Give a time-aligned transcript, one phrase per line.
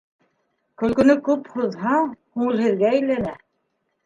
[0.81, 2.09] Көлкөнө күп һуҙһаң,
[2.39, 3.37] күңелһеҙгә әйләнә.